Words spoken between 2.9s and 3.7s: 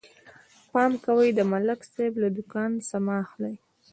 مه اخلئ.